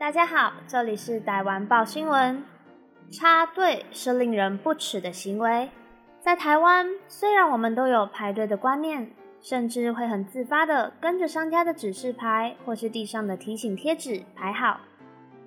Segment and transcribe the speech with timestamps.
[0.00, 2.42] 大家好，这里是台湾报新闻。
[3.10, 5.68] 插队是令人不齿的行为。
[6.22, 9.10] 在台湾，虽然我们都有排队的观念，
[9.42, 14.80] 甚至会很自发的跟着商家的指示牌或是地上的提醒贴纸排好，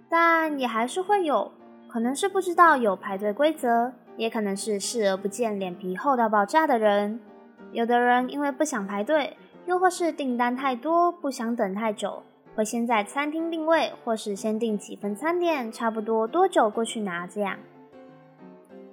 [0.08, 1.52] 但也还是会有，
[1.90, 7.20] 可能是不知道有排队规则，也可能是视而不见、脸皮厚到爆炸的人。
[7.72, 12.22] 有的人因为不想排队，又或是订单太多，不想等太久。
[12.56, 17.58] 会先在餐厅定位，或是先订几份餐点，差不多多久过去拿这样。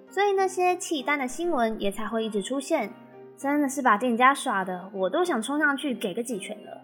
[0.08, 2.90] 所以那些弃单的新闻也才会一直出现，
[3.36, 6.80] 真的是把店家耍的，我都想冲上去给个几拳了。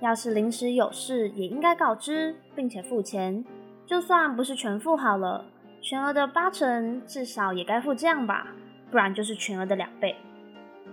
[0.00, 3.44] 要是临时有事，也应该告知并且付钱，
[3.86, 5.44] 就算不是全付好了，
[5.80, 8.48] 全额的八成至少也该付这样吧，
[8.90, 10.16] 不然就是全额的两倍。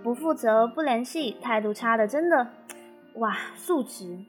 [0.03, 2.47] 不负责、不联系、态度差的，真的，
[3.15, 4.19] 哇，素质。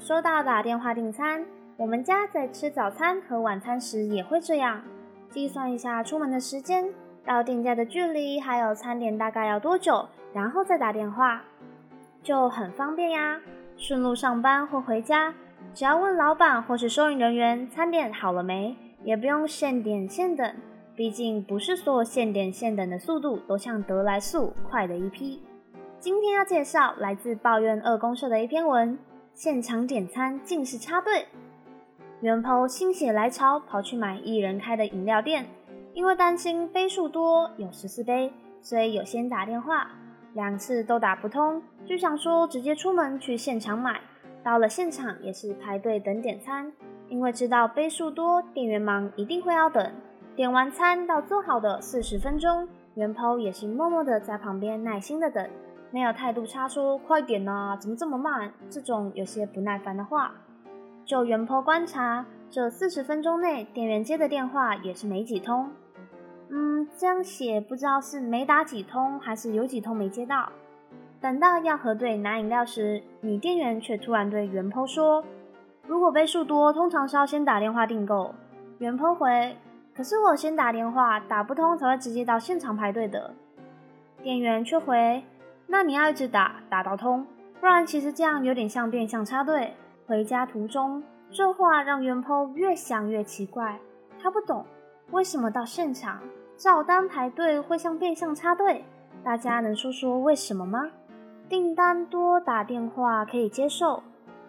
[0.00, 1.44] 收到打电话订餐，
[1.76, 4.82] 我们家在吃早餐和晚餐时也会这样，
[5.28, 6.88] 计算一下出门的时间，
[7.22, 11.42] 到店家的距离，还有餐点大概要多久，然后再打电话，
[12.22, 13.38] 就很方便呀。
[13.76, 15.34] 顺路上班或回家，
[15.74, 20.54] 只要问老板或是收银人员餐点好了没，也不用现点现等，
[20.96, 25.42] 毕竟不是所有现点现等的速度都像得来速快的一批。
[25.98, 28.98] 今天要介绍来自抱怨二公社的一篇文。
[29.34, 31.26] 现场点餐竟是插队，
[32.20, 35.46] 元抛心血来潮跑去买一人开的饮料店，
[35.94, 39.90] 因为担心杯数多有十四杯，所以有先打电话，
[40.34, 44.00] 两次都打不通，就想说直接出门去现场买。
[44.42, 46.72] 到了现场也是排队等点餐，
[47.08, 49.90] 因为知道杯数多，店员忙一定会要等。
[50.36, 55.48] 点完餐到做好的四十分钟，元抛也是默默的在旁边耐心的等。
[55.92, 58.52] 没有态度差，说快点呐，怎么这么慢？
[58.68, 60.32] 这种有些不耐烦的话，
[61.04, 65.68] 就原坡观察，这四十分钟内，店员接的电话也是没几通。
[66.48, 70.50] 嗯，这样写不知道是没打几通，还是有几通没接到。
[71.20, 75.24] 等到要核对拿饮料时，女店员却突然对原坡说
[75.86, 78.34] ：“如果杯数多，通常是要先打电话订购。”
[78.78, 79.56] 原坡回
[79.94, 83.34] ：“可是我先打电话，打不通才会直接到现场排队的。”
[84.22, 85.22] 店员却回。
[85.72, 87.24] 那你要一直打，打到通，
[87.60, 89.72] 不然其实这样有点像变相插队。
[90.04, 91.00] 回家途中，
[91.30, 93.78] 这话让元坡越想越奇怪。
[94.20, 94.66] 他不懂
[95.12, 96.20] 为什么到现场
[96.56, 98.84] 照单排队会像变相插队。
[99.22, 100.90] 大家能说说为什么吗？
[101.48, 104.02] 订单多打电话可以接受，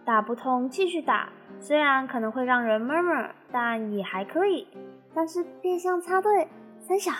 [0.03, 1.29] 打不通继续打，
[1.59, 4.67] 虽然可能会让人 murmur，但也还可以。
[5.13, 6.47] 但是变相插队，
[6.79, 7.11] 三小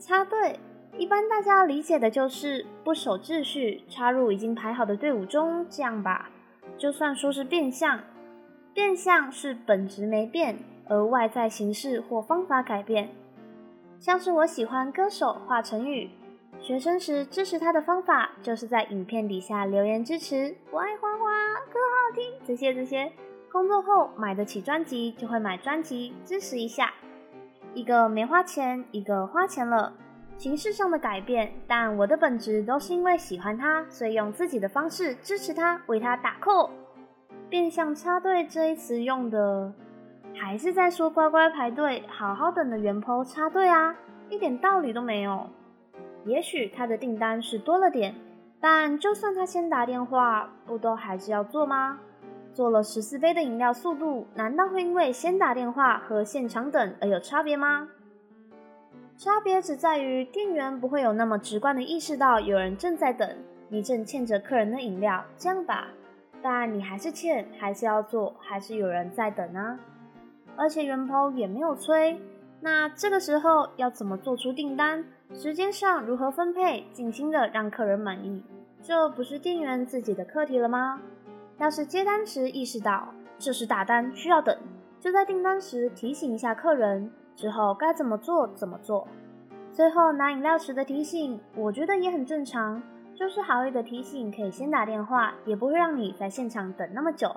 [0.00, 0.58] 插队。
[0.96, 6.30] 一般大家理解的就是不守秩序，插入已经排好的队伍中，这样吧。
[6.78, 8.00] 就算说是变相，
[8.72, 13.10] 变相是本质没变，而外在形式或方法改变。
[13.98, 16.10] 像是我喜欢歌手华晨宇，
[16.60, 21.24] 学生时支持他的方法就是在影片底下留言支持，我爱花花，
[21.72, 23.10] 歌好听，这些这些。
[23.50, 26.94] 工作后买得起专辑就会买专辑支持一下，
[27.72, 29.92] 一个没花钱，一个花钱了。
[30.36, 36.70] 形式上的改变，但我的本质都是因为喜欢他，所以用自己的方式支持他，为他打 call。
[37.48, 39.72] 变相插队这一词用的，
[40.34, 43.94] 还是在说乖乖排队、好好等的原 po 插队啊，
[44.28, 45.46] 一点道理都没有。
[46.24, 48.14] 也许他的订单是多了点，
[48.60, 52.00] 但就算他先打电话，不都还是要做吗？
[52.52, 57.88] 做了十四杯的饮料速度，难道会因为先打电话和现场等而有差别吗？
[59.16, 63.28] 差别只在于店员不会有那么直观的意识到有人正在等，
[63.68, 65.88] 你正欠着客人的饮料，这样吧。
[66.42, 69.78] 但你还是欠，还是要做，还是有人在等啊。
[70.56, 72.20] 而且元抛也没有催，
[72.60, 75.04] 那这个时候要怎么做出订单？
[75.32, 78.42] 时间上如何分配，尽心的让客人满意，
[78.82, 81.00] 这不是店员自己的课题了吗？
[81.58, 84.56] 要是接单时意识到这是大单需要等，
[85.00, 87.10] 就在订单时提醒一下客人。
[87.34, 89.06] 之后该怎么做怎么做。
[89.72, 92.80] 最后拿饮料时的提醒，我觉得也很正常，
[93.14, 97.34] 就是好意的提醒，可以先打电话，也不会让你在现场等那么久。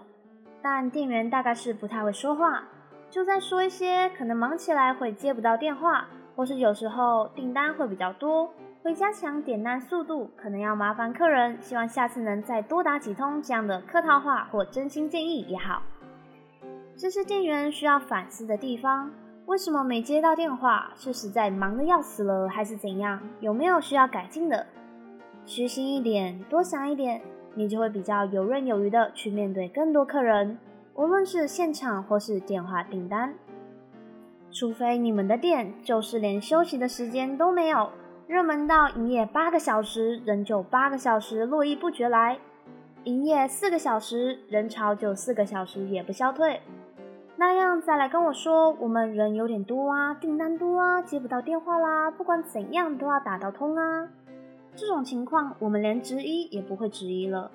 [0.62, 2.64] 但店员大概是不太会说话，
[3.10, 8.52] 就在说一些可能忙起来会接不到电话，或是有时候订单会比较多，
[8.84, 15.82] 会加强点单速度，可能要麻烦客人，希望下次能再多打几通这样的客套话或真心建议也好。
[16.96, 19.12] 这是店员需要反思的地方。
[19.48, 20.92] 为什么没接到电话？
[20.98, 23.22] 是实在忙得要死了，还是怎样？
[23.40, 24.68] 有没有需要改进的？
[25.46, 27.22] 虚心一点，多想一点，
[27.56, 30.58] 你就会比较游刃有余的去面对更多客人。
[30.96, 33.34] 无论是现场或是电话订单。
[34.52, 37.90] 除非你们的店就是连休息的时间都没有，
[38.28, 42.36] 热门到营业八个小时，人就八个小时络绎不绝来；
[43.06, 46.60] 营业四个小时，人潮就四个小时也不消退。
[47.40, 54.08] 那样再来跟我说，我们人有点多啊，订单多啊，接不到电话啦，不管怎样都要打到通啊。
[54.76, 57.52] 这种情况，我们连质疑也不会质疑了。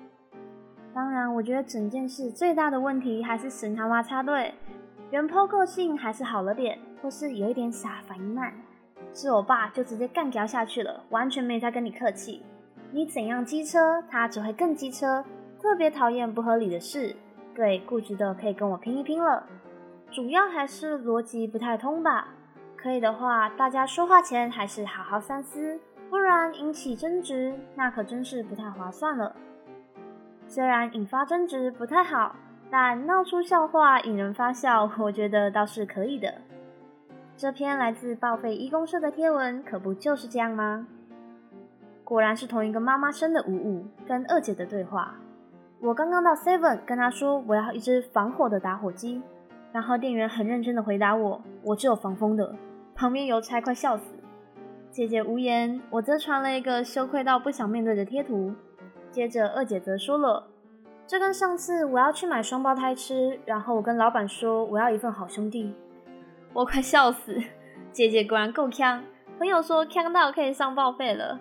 [0.93, 4.53] 当然，我觉得整件事最大的问题还是神他妈插队，
[5.11, 8.53] 原抛个性还是好了点，或是有一点傻，反应慢。
[9.13, 12.41] 是我爸就直接干掉下去了，完全没再跟你客气。
[12.91, 15.25] 你怎样机车，他只会更机车，
[15.61, 17.13] 特别讨厌不合理的事。
[17.53, 19.43] 对，固执的可以跟我拼一拼了。
[20.13, 22.27] 主要还是逻辑不太通吧？
[22.77, 29.35] 可以的话，大家说话前还是好好三思，不然引起争执，那可真是不太划算了。
[30.47, 32.35] 虽然引发争执不太好，
[32.69, 36.31] 但闹出笑话引人发笑，我觉得倒是可以的。
[37.35, 40.85] 这篇来自报废一公社的贴文，可不就是这样吗？
[42.03, 45.15] 果然是同一个妈妈生的五五跟二姐的对话。
[45.79, 49.23] 我刚刚到 Seven 跟她说我要一只防火的打火机。
[49.73, 52.55] 然后店员很认真的回答我：“我只有防风的。”
[52.95, 54.15] 旁边邮差快笑死。
[54.91, 58.53] 姐姐无言，我则传了一个羞愧到不想面对的贴图。
[59.09, 60.47] 接着二姐则说了
[61.07, 65.73] ：“这跟上次我要去买双胞胎吃，然后我跟老板说我要一份好兄弟。”
[66.53, 67.35] 我快笑死。
[67.91, 69.03] 姐姐果然够呛。
[69.39, 71.39] 朋友说呛到可以上报废了。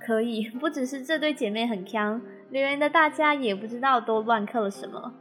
[0.00, 2.20] 可以，不只是这对姐妹很呛，
[2.50, 5.14] 留言的大家也不知道都乱刻了什么。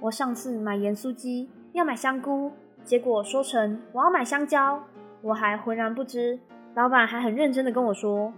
[0.00, 2.52] 我上次买盐酥鸡要买香菇，
[2.84, 4.82] 结果说成我要买香蕉，
[5.22, 6.38] 我还浑然不知。
[6.74, 8.32] 老板还很认真的跟我说，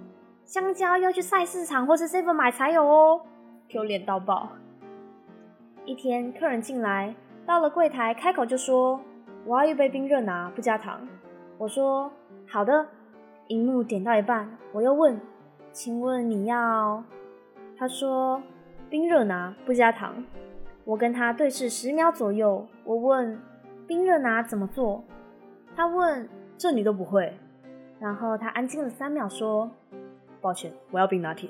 [0.45, 3.21] 香蕉要去菜市场或是 seven 买才有哦，
[3.69, 4.49] 丢脸到爆。
[5.85, 7.15] 一天客人进来，
[7.45, 9.01] 到了柜台开口就说
[9.45, 11.07] 我要一杯冰热拿，不加糖。
[11.59, 12.11] 我说
[12.49, 12.87] 好的。
[13.49, 15.21] 荧幕点到一半，我又问，
[15.73, 17.03] 请问你要？
[17.77, 18.41] 他说
[18.89, 20.23] 冰热拿，不加糖。
[20.91, 23.41] 我跟他对视十秒左右，我问
[23.87, 25.05] 冰热拿怎么做，
[25.77, 26.29] 他问
[26.59, 27.33] 这你都不会，
[28.01, 29.71] 然后他安静了三秒说
[30.43, 31.49] ：“抱歉，我要冰拿铁。”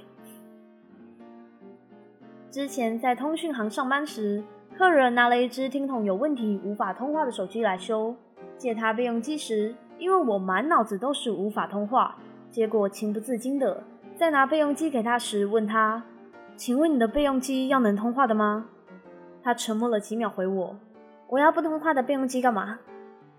[2.53, 4.45] 之前在通讯行上班时，
[4.77, 8.15] 客人拿了一只听筒有问题、无法通话的手机来修，
[8.59, 12.15] 借他备用机时，因为我满脑子都是无法通话，
[12.51, 13.83] 结果情不自禁的
[14.15, 16.05] 在拿备用机给他时问他
[16.57, 18.67] ：“请问你的备用机要能通话的吗？”
[19.43, 20.77] 他沉默了几秒，回我
[21.29, 22.79] ：“我要不通话的备用机干嘛？”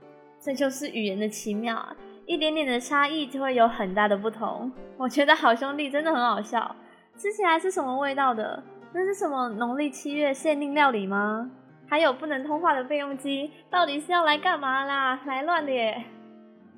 [0.39, 1.95] 这就是语言的奇妙啊！
[2.25, 4.71] 一点点的差异就会有很大的不同。
[4.97, 6.75] 我觉得好兄弟真的很好笑，
[7.15, 8.63] 吃起来是什么味道的？
[8.93, 11.49] 那是什么农历七月限定料理吗？
[11.87, 15.19] 还有不能通话的备用机，到底是要来干嘛啦？
[15.25, 16.03] 来乱的耶！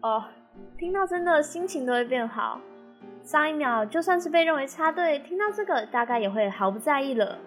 [0.02, 0.24] 哦，
[0.78, 2.60] 听到真的心情都会变好。
[3.24, 7.38] 上一秒就算是被认为插队，听到这个大概也会毫不在意了。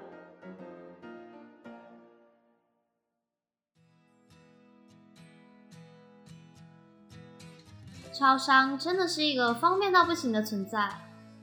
[8.18, 10.88] 超商真的是一个方便到不行的存在。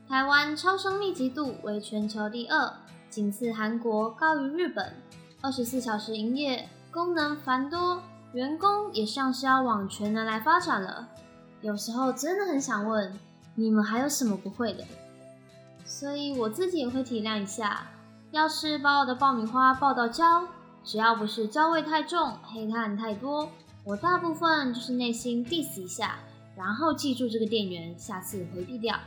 [0.10, 2.74] 台湾超商密集度为全球第二，
[3.12, 4.92] 仅次韩国，高于日本。
[5.40, 8.02] 二十四小时营业，功能繁多，
[8.34, 11.08] 员工也像是要往全能来发展了。
[11.62, 13.20] 有时候真的很想问，
[13.54, 14.84] 你们还有什么不会的？
[15.86, 17.86] 所以我自己也会体谅一下。
[18.32, 20.48] 要是把我的爆米花爆到焦，
[20.84, 23.48] 只要不是焦味太重、黑炭太多，
[23.84, 26.18] 我大部分就是内心 diss 一下。
[26.56, 28.98] 然后记住这个店员，下次回避掉。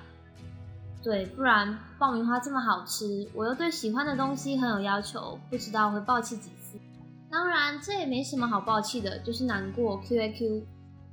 [1.02, 6.78] 对，不然爆米花这么好吃，我又对喜欢的东西很有要求，不知道会爆气几次。
[7.30, 10.66] 当然，这也没什么好爆气的，就是难过 Q A Q。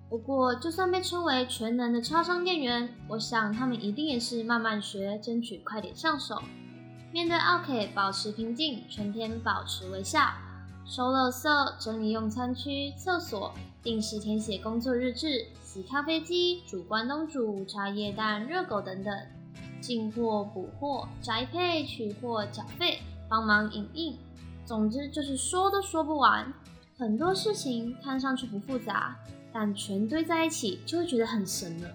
[0.10, 6.42] 不过，就算被称为全能的超商店员，我想他们一定也是慢慢学，争取快点上手。
[7.12, 10.22] 面对 OK，保持平静，全天保持微笑，
[10.86, 15.46] 收垃圾，整理用餐区、厕所，定时填写工作日志。
[15.64, 19.12] 洗咖啡机、煮关东煮、茶叶蛋、热狗等等，
[19.82, 24.16] 进货、补货、宅配、取货、缴费、帮忙影印，
[24.66, 26.54] 总之就是说都说不完。
[26.96, 29.16] 很多事情看上去不复杂，
[29.52, 31.90] 但全堆在一起就会觉得很神了。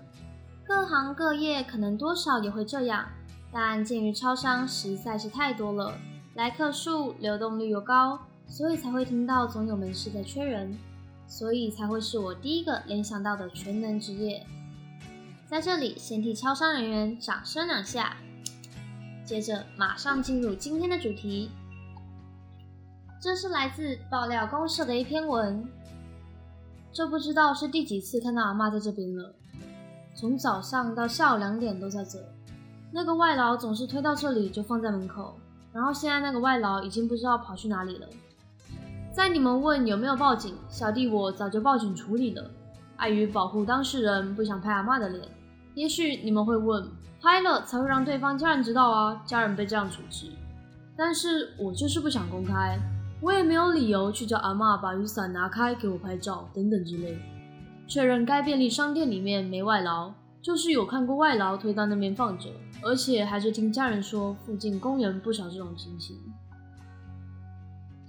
[0.67, 3.07] 各行各业可能多少也会这样，
[3.53, 5.95] 但鉴于超商实在是太多了，
[6.35, 8.19] 来客数、流动率又高，
[8.49, 10.77] 所以才会听到总有门市在缺人。
[11.31, 14.47] 所以才会是我第一个联想到的全能职业。
[15.47, 18.17] 在这里，先替超商人员掌声两下。
[19.27, 21.51] 接着，马上进入今天的主题。
[23.21, 25.63] 这是来自爆料公社的一篇文。
[26.95, 29.35] 这不知道是第几次看到阿妈在这边了，
[30.15, 32.19] 从早上到下午两点都在这。
[32.91, 35.39] 那个外劳总是推到这里就放在门口，
[35.75, 38.09] 然后现在那个外劳已经不知道跑去哪里了。
[39.19, 42.51] 在你们问有没有报警，小弟我早就报警处理了。
[42.99, 45.29] 碍于保护当事人，不想拍阿妈的脸。
[45.75, 46.89] 也许你们会问，
[47.21, 50.31] 拍了才会让对方家人知道啊，家人被这样处置。
[50.97, 52.79] 但是我就是不想公开，
[53.21, 57.19] 我也没有理由去叫阿妈把雨伞拿开给我拍照等等之类。
[57.89, 62.51] 确认该便利商店里面没外劳，就是有看过外劳推到那边放着，
[62.85, 66.17] 而且还是听家人说附近公园不少这种情形。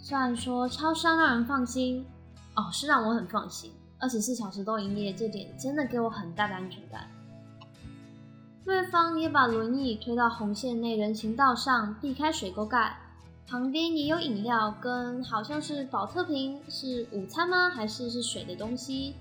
[0.09, 2.03] 虽然说超商让人放心，
[2.55, 3.71] 哦，是让我很放心。
[3.99, 7.07] 二十四小时都营业，这点真的给我很大的安全感。
[8.65, 12.97] 对方也把轮椅推到红线内人行道上，避开水沟盖。
[13.47, 17.69] 旁边也有饮料跟好像是保特瓶，是午餐吗？
[17.69, 19.13] 还是是水的东西？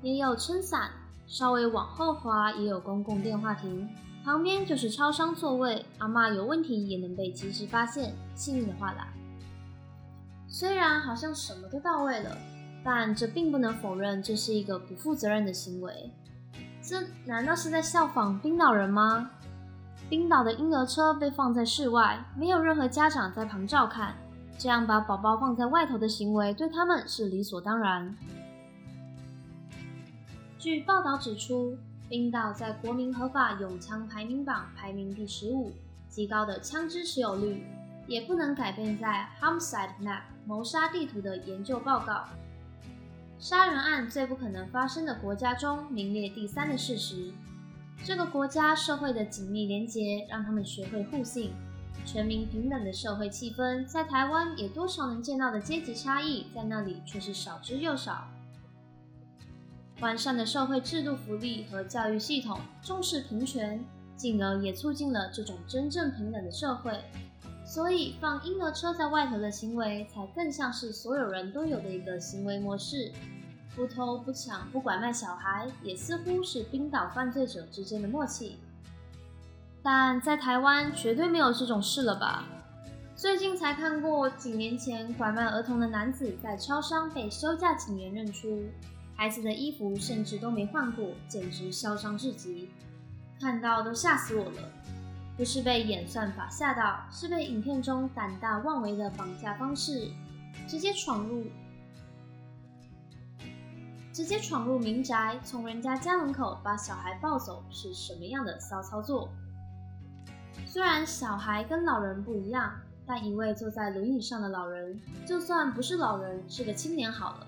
[0.00, 0.88] 也有撑伞，
[1.26, 3.86] 稍微往后滑也有公共电话亭。
[4.24, 8.14] 旁边就是超商座位，阿妈有问题也能被及时发现。
[8.34, 9.06] 幸运的话啦，
[10.50, 12.36] 虽然好像什么都到位了。
[12.82, 16.10] 但这并不能否认这是一个不负责任的行为。
[16.82, 19.30] 这难道是在效仿冰岛人吗？
[20.08, 24.14] 冰岛的婴儿车被放在室外，没有任何家长在旁照看，
[24.58, 28.16] 这样把宝宝放在外头的行为对他们是理所当然。
[30.58, 31.76] 据报道指出，
[32.08, 35.70] 冰岛在国民合法拥枪排名榜排名第十五，
[36.08, 37.62] 极高的枪支持有率
[38.10, 42.24] 也不能改变在 Homicide Map 谋杀地图的研究报告。
[43.38, 47.32] 杀人案最不可能发生的国家中名列第三的事实。
[48.02, 51.52] 这个国家社会的紧密连结让他们学会互信，
[52.04, 58.26] 全民平等的社会气氛在台湾也多少能见到的阶级差异，在那里却是少之又少。
[60.00, 63.84] 完善的社会制度、福利和教育系统重视平权，
[64.16, 67.04] 进而也促进了这种真正平等的社会。
[67.70, 73.12] 所以放婴儿车在外头的行为，才更像是所有人都有的一个行为模式。
[73.76, 78.58] 不偷不抢不拐卖小孩，也似乎是冰岛犯罪者之间的默契。
[79.84, 82.44] 但在台湾绝对没有这种事了吧？
[83.14, 88.64] 最近才看过几年前拐卖儿童的男子在超商被休假警员认出，
[89.14, 92.68] 孩子的衣服甚至都没换过，简直嚣张至极，
[93.40, 94.72] 看到都吓死我了。
[95.40, 100.10] 不是被演算法吓到，是被影片中胆大妄为的绑架方式，
[100.68, 101.46] 直接闯入，
[104.12, 109.30] 直接闯入民宅，从人家家门口把小孩抱走，是什么样的骚操作？
[110.66, 112.74] 虽然小孩跟老人不一样，
[113.06, 117.46] 但一位坐在轮椅上的老人，就算不是老人，是个青年好了，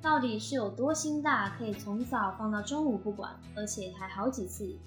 [0.00, 4.78] 到底是有多心大，可以从早放到中午不管，而且还好几次。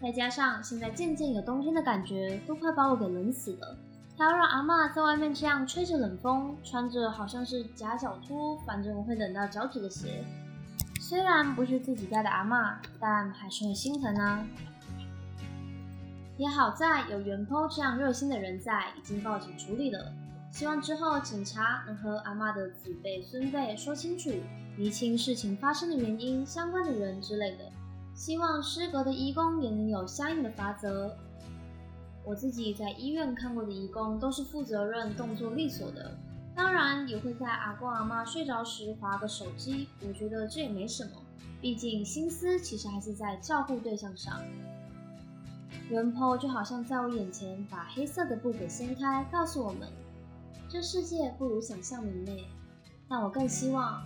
[0.00, 3.76] 再加上现在渐渐有冬天的感觉，都快把我给冷死了。
[4.16, 10.24] 还要让阿妈在外面这样吹着冷风，穿着好像是夹脚拖，反正我会冷到脚趾的鞋。
[11.00, 14.44] 虽然不是自己家的阿妈，但还是会心疼啊。
[16.36, 20.12] 也好在有袁坡这样热心的人在，已经报警处理了。
[20.50, 24.30] 希望之后警察能和阿妈的子辈孙辈说清楚，
[24.76, 27.64] 厘清事情发生的原因、相关的人之类的。
[28.18, 31.16] 希望失格的义工也能有相应的法则。
[32.24, 36.18] 我自己在医院看过的义工都是负责任、动作利索的，
[36.52, 39.88] 当然也会在阿公阿妈睡着时划个手机。
[40.04, 41.12] 我觉得这也没什么，
[41.60, 44.42] 毕竟心思其实还是在照顾对象上。
[45.88, 49.88] 人婆就好像在我眼前把黑色的布给掀开，告诉我们
[50.68, 52.44] 这世界不如想象明媚。
[53.08, 54.02] 但我更希望，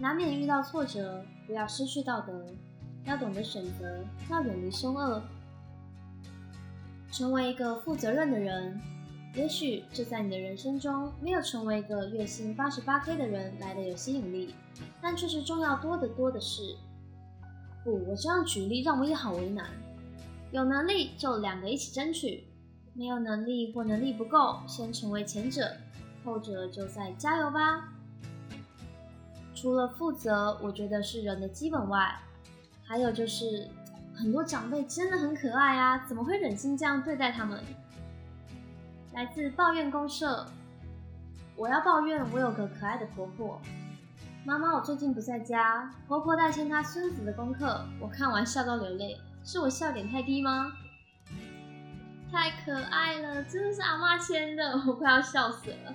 [0.00, 2.44] 难免遇到挫折，不要失去道德。
[3.04, 5.22] 要懂得选择，要远离凶恶，
[7.10, 8.80] 成为一个负责任的人。
[9.34, 14.54] 也许这在你的人生中没有成为一个月薪八十八 K 的人来的有吸引力，
[15.02, 16.76] 但却是重要多得多的事。
[17.82, 19.66] 不，我这样举例让我也好为难。
[20.52, 22.46] 有能力就两个一起争取，
[22.92, 25.76] 没有能力或能力不够，先成为前者，
[26.24, 27.92] 后者就再加油吧。
[29.52, 32.16] 除了负责，我觉得是人的基本外。
[32.86, 33.68] 还有就是，
[34.14, 37.60] 很多长辈真的很可爱啊，怎么会忍心这样对待他们？
[39.12, 40.46] 来自抱怨公社，
[41.56, 43.60] 我要抱怨，我有个可爱的婆婆。
[44.44, 50.72] 妈妈，我最近不在家，婆婆在签她孙子的功课，我看完笑到流泪，是我笑点太低吗？
[52.30, 55.94] 太可爱了，真的是阿妈签的，我快要笑死了。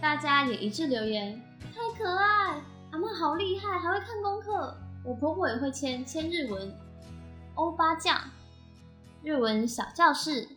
[0.00, 1.40] 大家也一致留言，
[1.74, 2.62] 太可爱，
[2.92, 4.74] 阿妈好厉害，还会看功课。
[5.04, 6.74] 我婆婆也会签签日文，
[7.56, 8.18] 欧巴酱，
[9.22, 10.48] 日文小教室，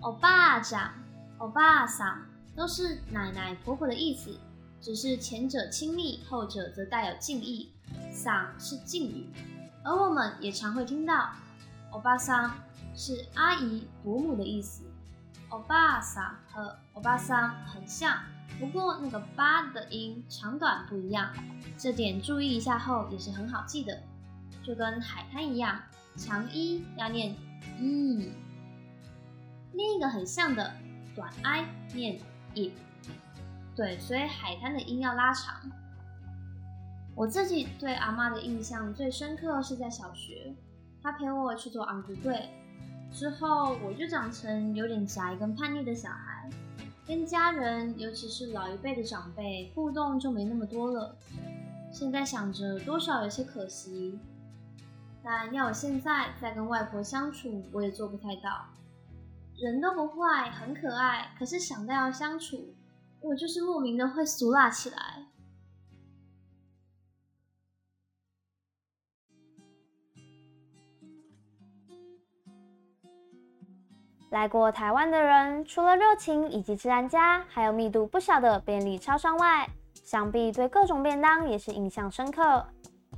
[0.00, 0.92] 欧巴酱，
[1.38, 4.36] 欧巴桑，都是奶奶婆婆的意思，
[4.80, 7.72] 只是前者亲密，后者则带有敬意。
[8.10, 9.30] 桑是敬语，
[9.84, 11.30] 而我们也常会听到
[11.92, 12.50] 欧巴桑
[12.94, 14.82] 是阿姨、伯母的意思。
[15.50, 18.18] 欧巴桑和欧巴桑很像，
[18.58, 21.32] 不过那个“巴”的音长短不一样，
[21.76, 24.02] 这点注意一下后也是很好记的。
[24.62, 25.80] 就跟海滩一样，
[26.16, 27.34] 长一要念
[27.78, 28.32] “一”，
[29.74, 30.72] 另一个很像的
[31.14, 32.18] 短 i 念
[32.54, 32.72] “i
[33.76, 35.60] ”。对，所以海滩的音要拉长。
[37.14, 40.54] 我自己对阿妈的印象最深刻是在小学，
[41.02, 42.48] 她陪我去做昂古队。
[43.12, 46.50] 之后我就长成有点宅跟叛逆的小孩，
[47.06, 51.16] 跟家人，尤其是老一辈的长辈互动就没那么多了。
[51.92, 54.18] 现在想着多少有些可惜，
[55.22, 58.66] 但要我现在再跟外婆相处，我也做不太到。
[59.56, 62.74] 人都不坏，很可爱，可是想到要相处，
[63.20, 65.25] 我就是莫名的会俗辣起来。
[74.30, 82.64] 来过台湾的人，除了热情以及治安佳，还有密度不小的便利超商外，想必对各种便当也是印象深刻。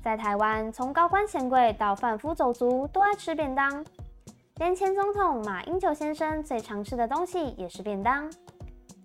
[0.02, 3.84] 在台湾，从高官显贵到贩夫走卒都爱吃便当，
[4.56, 8.30] 连前总统马英九先生最常吃的东西也是便当。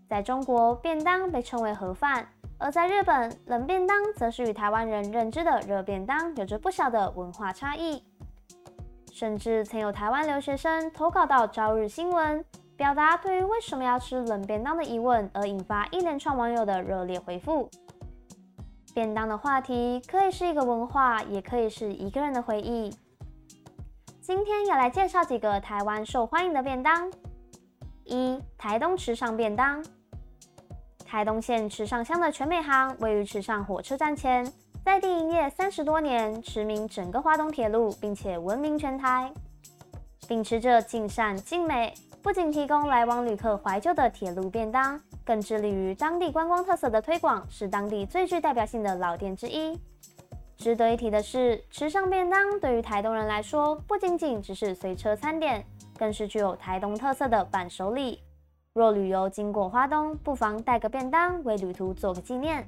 [0.07, 2.27] 在中国，便当被称为盒饭，
[2.59, 8.03] 而在日本，冷便当则是与台湾人认知的热便当有着不小的文化差异。
[9.13, 12.39] 甚至曾有台湾留学生投稿到《朝日新闻》，
[12.75, 17.69] 表达对于为什么要吃冷便当的疑问，而引发一连串网友的热烈回复。
[18.91, 22.91] 便当的话题可以是一个文化，也可以是一个人的回忆。
[24.19, 27.11] 今天要来介绍几个台湾受欢迎的便当。
[28.05, 29.85] 一、台东池上便当。
[31.05, 34.51] 台东县池上乡的全美行位于池上火车站前。
[34.83, 39.31] 在地营业三十多年，驰名整个华东铁路，并且闻名全台。
[40.27, 49.79] 秉持着尽善尽美，不仅提供来往旅客怀旧的铁路便当，更致力于当地观光特色的推广，是当地最具代表性的老店之一。
[50.57, 55.65] 值得一提的是，池上便当对于台东人来说，不仅仅只是随车餐点，
[55.97, 58.21] 更是具有台东特色的伴手礼。
[58.73, 62.67] 若旅游经过花东，不妨带个便当，为旅途做个纪念。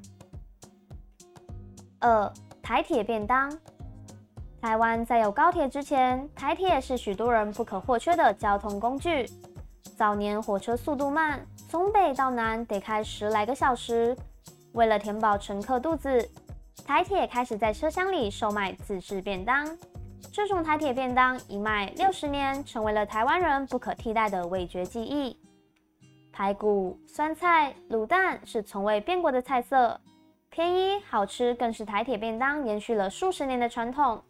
[2.06, 3.52] 二台铁便当。
[4.62, 9.28] 台湾在有高铁之前，台铁是许多人不可或缺的交通工具。
[9.98, 14.16] 早年火车速度慢，从北到南得开十来个小时。
[14.74, 16.30] 为了填饱乘客肚子，
[16.86, 19.66] 台铁开始在车厢里售卖自制便当。
[20.32, 25.36] 这种台铁便当一卖六十年，成为了台湾人不可替代的味觉记忆。
[26.32, 30.00] 排骨、酸菜、卤蛋是从未变过的菜色。
[30.56, 34.24] 便宜好吃，更是台铁便当延续了数十年的传统。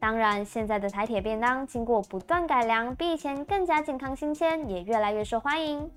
[0.00, 5.88] 当然，现在的台铁便当经过不断改良，比以前更加健康新鲜，也越来越受欢迎。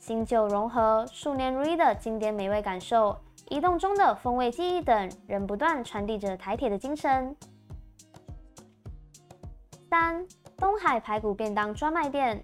[0.00, 3.14] 新旧融合，数年如一的经典美味感受，
[3.50, 7.36] 移动中的风味记忆等，仍不断传递着台铁的精神。
[9.90, 12.42] 三东海排骨便当专卖店。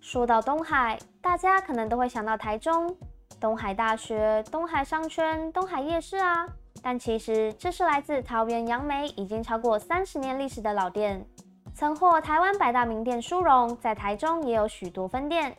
[0.00, 2.96] 说到东海，大家可能都会想到台中。
[3.40, 6.46] 东海大学、东海商圈、东海夜市啊，
[6.82, 11.26] 但其实这是来自桃园杨梅，已经超过三十年历史的老店，
[11.74, 15.54] 曾获台湾百大名店殊荣，在台中也有许多分店。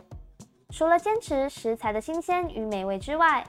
[0.71, 3.45] 除了坚持食材的新鲜与美味之外，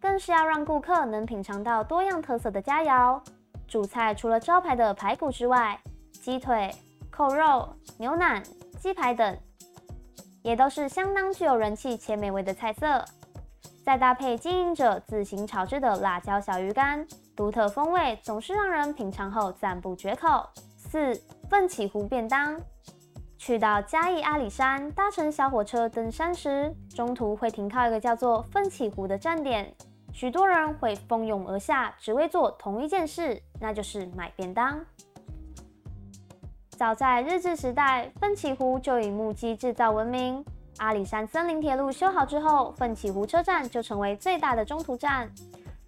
[0.00, 3.20] 更是要让顾客能品尝到多样特色的佳肴。
[3.66, 5.78] 主菜除了招牌的排骨之外，
[6.12, 6.74] 鸡腿、
[7.10, 8.42] 扣肉、牛腩、
[8.78, 9.38] 鸡排等，
[10.42, 13.04] 也都是相当具有人气且美味的菜色。
[13.88, 20.46] 再搭配经营者自行炒制的辣椒小鱼干，独特风味总是让人品尝后赞不绝口。
[20.76, 22.60] 四奋起湖便当，
[23.38, 29.74] 去到嘉义阿里山搭乘小火车登山时，中途会停靠一个叫做奋起湖的站点，
[30.12, 34.84] 许多人会蜂拥而下，只为做同一件事，那就是买便当。
[36.76, 40.44] 早在日治时代，奋起湖就以木屐制造闻名。
[40.78, 45.30] 阿里山森林铁路修好之后，奋起湖车站就成为最大的中途站。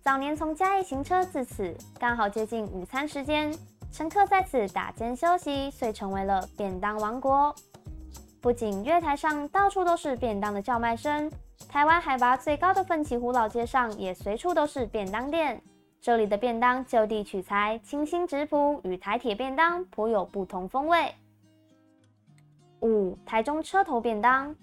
[0.02, 3.56] 早年从嘉义行车至此，刚好接近午餐时间，
[3.92, 7.54] 乘客在此打尖休息，遂成为了便当王国。
[8.40, 11.30] 不仅月台上到处都是便当的叫卖声，
[11.68, 15.62] 台湾海拔最高的奋起湖老街上也随处都是便当店。
[16.00, 21.14] 这里的便当就地取材，清新质朴，与台铁便当颇有不同风味。
[22.80, 24.56] 五、台中车头便当，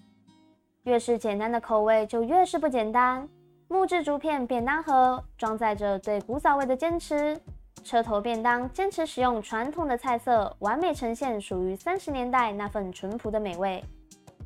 [0.88, 3.28] 越是简单的口味就越是不简单。
[3.68, 7.38] 木质竹片便当盒装载着对古早味的坚持。
[7.84, 13.84] 车头便当坚持使用传统的菜色，完美呈现属于三十年代那份淳朴的美味。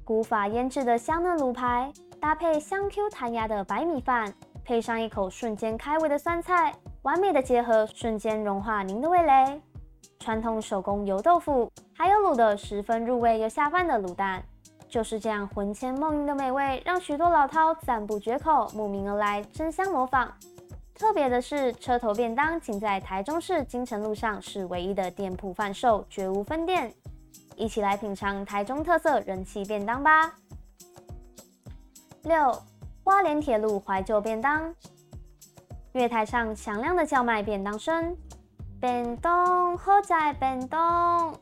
[0.05, 4.35] 古法腌制的香嫩卤排，搭配香 Q 弹牙的白米饭。
[4.65, 9.61] 配上一口瞬间开胃的酸菜，完美的结合，瞬间融化您的味蕾。
[10.19, 14.43] 传统手工油豆腐，还有卤的十分入味又下饭的卤蛋，
[14.93, 20.31] 就是这样魂牵梦萦的美味，让许多老饕赞不绝口，慕名而来争相模仿。
[20.95, 26.93] 特别的是，车头便当仅在台中市金城路上是唯一的店铺贩售，绝无分店。
[27.57, 30.35] 一起来品尝台中特色人气便当吧。
[32.25, 32.55] 六。
[33.03, 34.73] 花莲铁路怀旧便当，
[35.93, 38.15] 月台上响亮的叫卖便当声，
[38.79, 41.35] 便当好在便当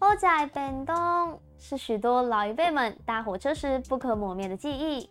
[0.00, 5.08] 好在便当，是许多老一辈们搭火车时不可磨灭的记忆。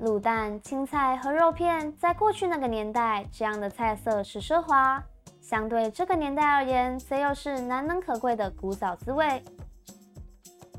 [0.00, 5.02] 卤蛋、青菜和肉片，在过去那个年代，这样的菜色是奢华；
[5.40, 9.42] 相对这个年代而言，则又是难能可贵的古早滋味。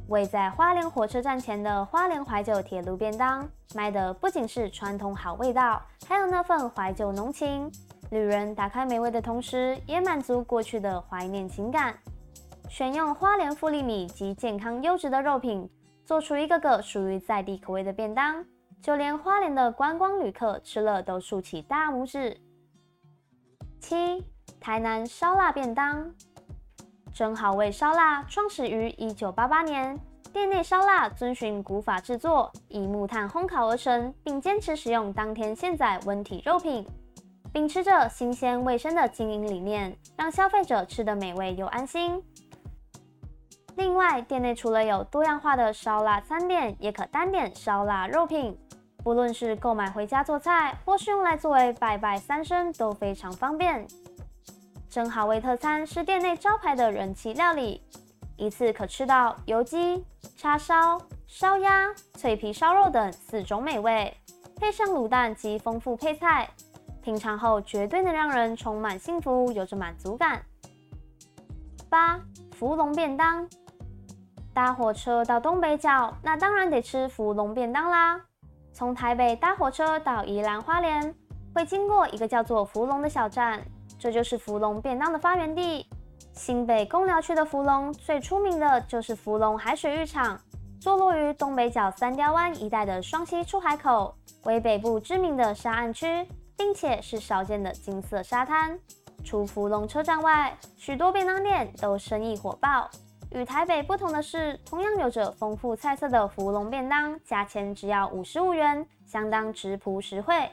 [0.07, 7.69] 位在花莲火车站前的花莲怀旧铁路便当，卖的不仅是传统好味道，还有那份怀旧浓情。
[8.11, 11.95] 旅人打开美味的同时，也满足过去的怀念情感。
[12.69, 15.67] 选用花莲富利米及健康优质的肉品，
[16.05, 18.45] 做出一个个属于在地口味的便当，
[18.79, 22.39] 就连花莲的观光旅客吃了都竖起大拇指。
[23.79, 24.23] 七，
[24.59, 26.13] 台南烧腊便当。
[27.11, 29.99] 真好味烧腊创始于一九八八年，
[30.31, 36.85] 店内烧腊遵循古法制作，以木炭烘烤而成，并坚持使用当天现宰温体肉品，
[37.51, 42.23] 秉持着新鲜卫生的经营理念，让消费者吃得美味又安心。
[43.79, 48.59] 另外，店内除了有多样化的烧腊餐点，也可单点烧腊肉品，
[49.05, 53.87] 不论是购买回家做菜，或是用来作为拜拜三牲，都非常方便。
[54.89, 57.81] 真好味特餐是店内招牌的人气料理，
[58.35, 64.13] 一次可吃到油鸡、叉烧、烧鸭、脆皮烧肉等四种美味，
[64.57, 66.49] 配上卤蛋及丰富配菜，
[67.01, 70.43] 品尝后绝对能让人充满幸福，有着满足感。
[71.89, 72.19] 八
[72.53, 73.49] 福龙便当，
[74.53, 78.19] 搭火车到东北角，那当然得吃福龙便当啦。
[78.73, 81.13] 从台北搭火车到宜兰花莲，
[81.53, 83.61] 会经过一个叫做福龙的小站。
[83.97, 85.85] 这就是福隆便当的发源地。
[86.31, 90.39] 新北公寮区的福隆最出名的就是福隆海水浴场，
[90.79, 96.25] 坐落于东北角三雕湾一带的双溪出海口，为北部知名的沙岸区，
[96.57, 98.79] 并且是少见的金色沙滩。
[99.21, 102.89] 除福隆车站外，许多便当店都生意火爆。
[103.31, 110.49] 与台北不同的是，同样有着丰富菜色的福隆便当，价钱只要五十五元，相当质朴实惠。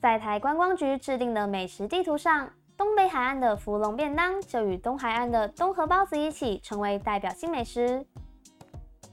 [0.00, 8.04] 在台观光局制定的美食地图上，东北海岸的福隆便当就与东海岸的东河包子一起成为代表性美食。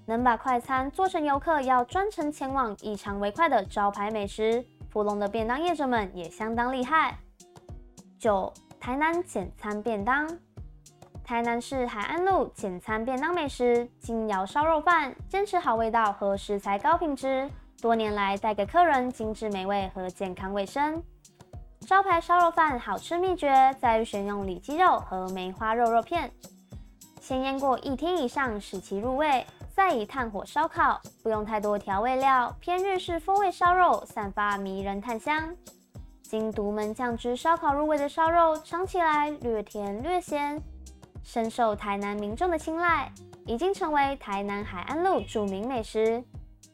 [0.06, 7.20] 能把快餐做成游客要专程前往异常为快的招牌美食，福隆的便当业者们也相当厉害。
[8.18, 10.28] 九，台南简餐便当，
[11.30, 17.48] 台南市海岸路简餐便当美食，金窑烧肉饭，坚持好味道和食材高品质。
[17.80, 21.04] 多年来带给客人精致美味和健康卫生。
[21.82, 26.32] 招牌烧肉饭好吃秘诀在于选用里脊肉和梅花肉肉片，
[27.22, 35.56] 先腌过一天以上使其入味，再以炭火烧烤，不用太多调味料，偏日式风味烧肉散发迷人炭香。
[36.24, 40.60] 经独门酱汁烧烤入味的烧肉，尝起来略甜略咸，
[41.24, 43.12] 深受台南民众的青睐，
[43.46, 46.24] 已经成为台南海岸路著名美食。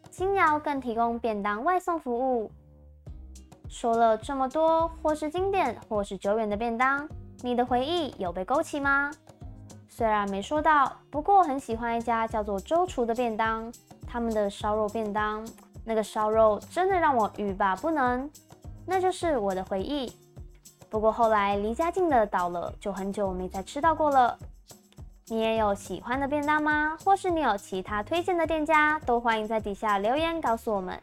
[0.09, 2.51] 金瑶更提供便当外送服务。
[3.67, 7.07] 说了这么多，或是经典，或是久远的便当，
[7.41, 9.11] 你的回忆有被勾起吗？
[9.89, 13.71] 虽然没说到，不过很喜欢一家叫做周厨的便当，
[14.07, 15.45] 他们的烧肉便当，
[15.83, 18.29] 那个烧肉真的让我欲罢不能，
[18.85, 20.11] 那就是我的回忆。
[20.95, 24.39] 不过后来离家近的倒了，就很久没再吃到过了。
[25.27, 26.97] 你也有喜欢的便当吗？
[27.03, 30.97] 或是你有其他推荐的店家，都欢迎在底下留言告诉我们。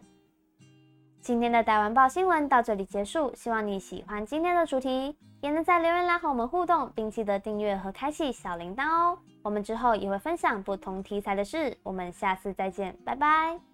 [1.20, 9.18] 今天的台湾报新闻到这里结束，希望你喜欢今天的主题，也能在留言栏和我们互动，并记得订阅和开启小铃铛哦。
[9.42, 13.71] 我们之后也会分享不同题材的事，我们下次再见，拜拜。